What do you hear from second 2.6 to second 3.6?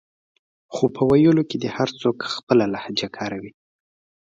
لهجه کاروي